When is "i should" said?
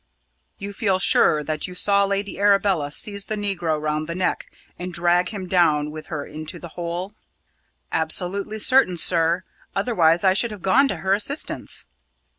10.23-10.49